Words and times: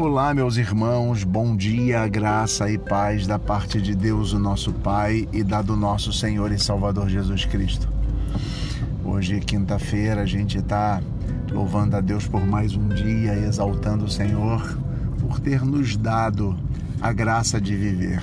Olá, 0.00 0.32
meus 0.32 0.56
irmãos, 0.56 1.24
bom 1.24 1.56
dia, 1.56 2.06
graça 2.06 2.70
e 2.70 2.78
paz 2.78 3.26
da 3.26 3.36
parte 3.36 3.82
de 3.82 3.96
Deus, 3.96 4.32
o 4.32 4.38
nosso 4.38 4.72
Pai, 4.72 5.28
e 5.32 5.42
da 5.42 5.60
do 5.60 5.74
nosso 5.74 6.12
Senhor 6.12 6.52
e 6.52 6.58
Salvador 6.58 7.08
Jesus 7.08 7.44
Cristo. 7.44 7.88
Hoje, 9.04 9.40
quinta-feira, 9.40 10.20
a 10.20 10.24
gente 10.24 10.58
está 10.58 11.02
louvando 11.50 11.96
a 11.96 12.00
Deus 12.00 12.28
por 12.28 12.46
mais 12.46 12.76
um 12.76 12.86
dia, 12.90 13.34
exaltando 13.34 14.04
o 14.04 14.08
Senhor 14.08 14.78
por 15.18 15.40
ter 15.40 15.64
nos 15.64 15.96
dado 15.96 16.56
a 17.00 17.12
graça 17.12 17.60
de 17.60 17.74
viver. 17.74 18.22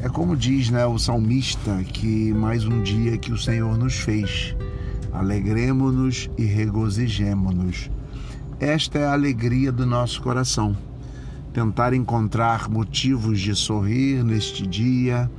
É 0.00 0.08
como 0.08 0.34
diz 0.34 0.70
né, 0.70 0.86
o 0.86 0.98
salmista 0.98 1.84
que 1.84 2.32
mais 2.32 2.64
um 2.64 2.82
dia 2.82 3.18
que 3.18 3.32
o 3.32 3.38
Senhor 3.38 3.76
nos 3.76 3.96
fez. 3.98 4.56
Alegremos-nos 5.12 6.30
e 6.38 6.46
regozijemo-nos. 6.46 7.90
Esta 8.58 8.98
é 8.98 9.04
a 9.04 9.12
alegria 9.12 9.70
do 9.70 9.84
nosso 9.84 10.22
coração 10.22 10.74
tentar 11.52 11.92
encontrar 11.92 12.68
motivos 12.68 13.40
de 13.40 13.54
sorrir 13.54 14.24
neste 14.24 14.66
dia, 14.66 15.30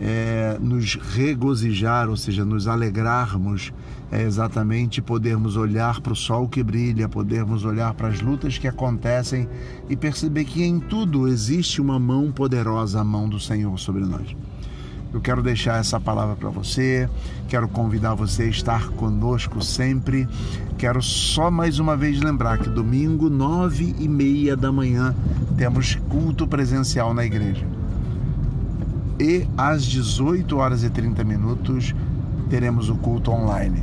é, 0.00 0.56
nos 0.60 0.94
regozijar, 0.94 2.08
ou 2.08 2.16
seja, 2.16 2.44
nos 2.44 2.66
alegrarmos, 2.68 3.72
é 4.10 4.22
exatamente 4.22 5.02
podermos 5.02 5.56
olhar 5.56 6.00
para 6.00 6.12
o 6.12 6.16
sol 6.16 6.48
que 6.48 6.62
brilha, 6.62 7.08
podermos 7.08 7.64
olhar 7.64 7.92
para 7.94 8.08
as 8.08 8.20
lutas 8.20 8.56
que 8.56 8.66
acontecem 8.66 9.48
e 9.88 9.96
perceber 9.96 10.44
que 10.44 10.62
em 10.62 10.78
tudo 10.80 11.28
existe 11.28 11.80
uma 11.80 11.98
mão 11.98 12.32
poderosa, 12.32 13.00
a 13.00 13.04
mão 13.04 13.28
do 13.28 13.38
Senhor 13.38 13.78
sobre 13.78 14.04
nós. 14.04 14.34
Eu 15.12 15.22
quero 15.22 15.42
deixar 15.42 15.80
essa 15.80 15.98
palavra 15.98 16.36
para 16.36 16.50
você, 16.50 17.08
quero 17.48 17.66
convidar 17.66 18.14
você 18.14 18.42
a 18.42 18.48
estar 18.48 18.88
conosco 18.90 19.62
sempre. 19.62 20.28
Quero 20.76 21.02
só 21.02 21.50
mais 21.50 21.78
uma 21.78 21.96
vez 21.96 22.20
lembrar 22.20 22.58
que 22.58 22.68
domingo, 22.68 23.30
nove 23.30 23.94
e 23.98 24.06
meia 24.06 24.54
da 24.54 24.70
manhã, 24.70 25.14
temos 25.56 25.94
culto 26.10 26.46
presencial 26.46 27.14
na 27.14 27.24
igreja. 27.24 27.66
E 29.18 29.48
às 29.56 29.84
18 29.84 30.56
horas 30.58 30.84
e 30.84 30.90
30 30.90 31.24
minutos 31.24 31.94
teremos 32.50 32.90
o 32.90 32.94
culto 32.94 33.30
online. 33.30 33.82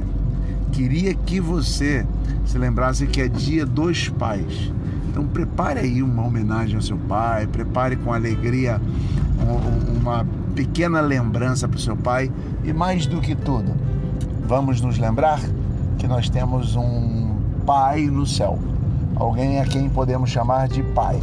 Queria 0.71 1.16
que 1.16 1.39
você 1.39 2.05
se 2.45 2.58
lembrasse 2.59 3.08
que 3.08 3.19
é 3.19 3.27
dia 3.27 3.66
dos 3.66 4.09
pais. 4.09 4.71
Então 5.09 5.25
prepare 5.25 5.80
aí 5.80 6.03
uma 6.03 6.23
homenagem 6.23 6.75
ao 6.75 6.81
seu 6.81 6.97
pai, 6.97 7.47
prepare 7.47 7.95
com 7.95 8.14
alegria 8.14 8.80
uma 10.00 10.25
pequena 10.55 11.02
lembrança 11.02 11.67
para 11.67 11.78
o 11.78 11.81
seu 11.81 11.95
pai 11.95 12.31
e 12.64 12.72
mais 12.72 13.05
do 13.05 13.19
que 13.19 13.36
tudo, 13.36 13.73
vamos 14.47 14.81
nos 14.81 14.97
lembrar 14.97 15.39
que 15.97 16.08
nós 16.08 16.30
temos 16.30 16.75
um 16.75 17.36
pai 17.66 18.05
no 18.05 18.25
céu, 18.25 18.59
alguém 19.16 19.59
a 19.59 19.66
quem 19.66 19.89
podemos 19.89 20.30
chamar 20.30 20.67
de 20.67 20.83
pai. 20.83 21.19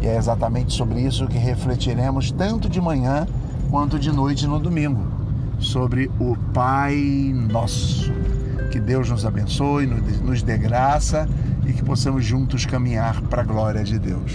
E 0.00 0.06
é 0.06 0.16
exatamente 0.16 0.72
sobre 0.72 1.00
isso 1.00 1.26
que 1.26 1.36
refletiremos 1.36 2.30
tanto 2.30 2.68
de 2.68 2.80
manhã 2.80 3.26
quanto 3.70 3.98
de 3.98 4.10
noite 4.10 4.46
no 4.46 4.58
domingo, 4.58 5.04
sobre 5.58 6.10
o 6.18 6.36
Pai 6.54 6.96
Nosso. 7.50 8.12
Que 8.72 8.80
Deus 8.80 9.10
nos 9.10 9.26
abençoe, 9.26 9.86
nos 9.86 10.42
dê 10.42 10.56
graça 10.56 11.28
e 11.66 11.72
que 11.72 11.84
possamos 11.84 12.24
juntos 12.24 12.64
caminhar 12.64 13.20
para 13.22 13.42
a 13.42 13.44
glória 13.44 13.84
de 13.84 13.98
Deus. 13.98 14.32